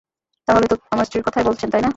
[0.47, 1.89] তাহলে তো আমার স্ত্রীর কথাই বলছেন, তাই না?